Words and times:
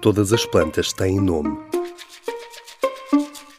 Todas 0.00 0.32
as 0.32 0.46
plantas 0.46 0.92
têm 0.92 1.20
nome. 1.20 1.58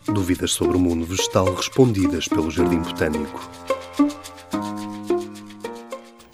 Dúvidas 0.06 0.52
sobre 0.54 0.78
o 0.78 0.80
mundo 0.80 1.06
vegetal 1.06 1.54
respondidas 1.54 2.30
pelo 2.30 2.50
Jardim 2.50 2.80
Botânico. 2.80 3.50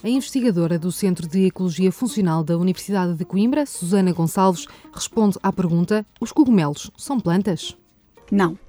A 0.03 0.07
investigadora 0.07 0.77
do 0.77 0.91
Centro 0.91 1.27
de 1.27 1.47
Ecologia 1.47 1.91
Funcional 1.91 2.43
da 2.43 2.55
Universidade 2.55 3.15
de 3.15 3.25
Coimbra, 3.25 3.65
Susana 3.65 4.13
Gonçalves, 4.13 4.67
responde 4.93 5.39
à 5.41 5.51
pergunta: 5.51 6.05
os 6.21 6.31
cogumelos 6.31 6.91
são 6.95 7.19
plantas? 7.19 7.75
Não, 8.31 8.59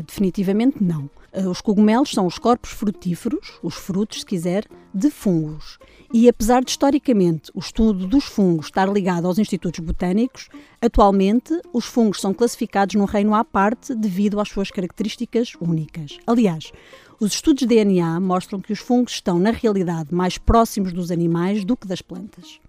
definitivamente 0.00 0.82
não. 0.82 1.10
Eh, 1.32 1.46
os 1.46 1.60
cogumelos 1.60 2.10
são 2.10 2.26
os 2.26 2.38
corpos 2.38 2.70
frutíferos, 2.70 3.58
os 3.62 3.74
frutos, 3.74 4.20
se 4.20 4.26
quiser, 4.26 4.66
de 4.94 5.10
fungos. 5.10 5.78
E 6.12 6.28
apesar 6.28 6.62
de 6.62 6.70
historicamente 6.70 7.50
o 7.54 7.58
estudo 7.58 8.06
dos 8.06 8.24
fungos 8.24 8.66
estar 8.66 8.86
ligado 8.86 9.26
aos 9.26 9.38
institutos 9.38 9.80
botânicos, 9.80 10.48
atualmente 10.80 11.58
os 11.72 11.86
fungos 11.86 12.20
são 12.20 12.34
classificados 12.34 12.94
num 12.94 13.06
reino 13.06 13.34
à 13.34 13.44
parte 13.44 13.94
devido 13.94 14.38
às 14.38 14.48
suas 14.48 14.70
características 14.70 15.54
únicas. 15.60 16.18
Aliás, 16.26 16.70
os 17.18 17.32
estudos 17.32 17.60
de 17.60 17.66
DNA 17.66 18.20
mostram 18.20 18.60
que 18.60 18.72
os 18.72 18.78
fungos 18.78 19.12
estão, 19.12 19.38
na 19.38 19.52
realidade, 19.52 20.14
mais 20.14 20.36
próximos 20.36 20.92
dos 20.92 21.10
animais 21.10 21.64
do 21.64 21.76
que 21.76 21.86
das 21.86 22.02
plantas. 22.02 22.60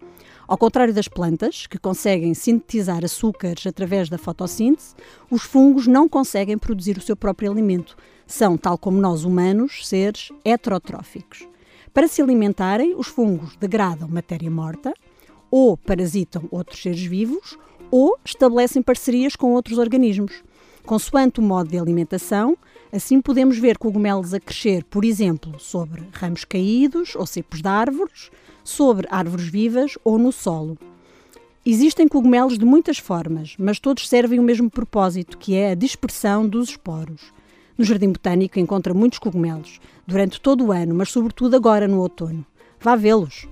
Ao 0.47 0.57
contrário 0.57 0.93
das 0.93 1.07
plantas, 1.07 1.67
que 1.67 1.77
conseguem 1.77 2.33
sintetizar 2.33 3.03
açúcares 3.03 3.65
através 3.65 4.09
da 4.09 4.17
fotossíntese, 4.17 4.93
os 5.31 5.43
fungos 5.43 5.88
não 5.88 6.09
conseguem 6.09 6.57
produzir 6.57 6.97
o 6.97 7.02
seu 7.02 7.16
próprio 7.16 7.52
alimento. 7.52 7.95
São, 8.27 8.57
tal 8.57 8.77
como 8.77 8.99
nós 8.99 9.23
humanos, 9.23 9.88
seres 9.88 10.29
heterotróficos. 10.43 11.47
Para 11.93 12.07
se 12.07 12.21
alimentarem, 12.21 12.93
os 12.95 13.07
fungos 13.07 13.55
degradam 13.55 14.07
matéria 14.09 14.52
morta, 14.52 14.93
ou 15.49 15.77
parasitam 15.77 16.44
outros 16.52 16.81
seres 16.81 17.03
vivos, 17.03 17.57
ou 17.89 18.17
estabelecem 18.25 18.81
parcerias 18.81 19.35
com 19.35 19.53
outros 19.53 19.78
organismos. 19.78 20.44
Consoante 20.85 21.39
o 21.39 21.44
modo 21.44 21.69
de 21.69 21.78
alimentação, 21.80 22.57
assim 22.91 23.22
podemos 23.22 23.57
ver 23.57 23.78
cogumelos 23.78 24.33
a 24.33 24.39
crescer, 24.39 24.83
por 24.83 25.05
exemplo, 25.05 25.57
sobre 25.59 26.03
ramos 26.11 26.44
caídos 26.44 27.16
ou 27.16 27.25
cepos 27.25 27.61
de 27.61 27.67
árvores, 27.69 28.30
sobre 28.64 29.08
árvores 29.09 29.47
vivas 29.47 29.97
ou 30.03 30.17
no 30.17 30.31
solo. 30.31 30.78
Existem 31.66 32.08
cogumelos 32.08 32.58
de 32.58 32.66
muitas 32.66 32.97
formas, 32.97 33.56
mas 33.58 33.80
todos 33.80 34.08
servem 34.08 34.39
o 34.39 34.44
mesmo 34.44 34.69
propósito, 34.69 35.38
que 35.38 35.56
é 35.56 35.72
a 35.72 35.75
dispersão 35.75 36.47
dos 36.47 36.69
esporos. 36.69 37.34
No 37.78 37.86
Jardim 37.86 38.09
Botânico 38.09 38.59
encontra 38.59 38.94
muitos 38.94 39.19
cogumelos, 39.19 39.80
durante 40.06 40.41
todo 40.41 40.66
o 40.66 40.72
ano, 40.72 40.94
mas 40.94 41.09
sobretudo 41.09 41.56
agora 41.56 41.88
no 41.88 42.02
outono. 42.02 42.45
Vá 42.80 42.95
vê-los! 42.95 43.47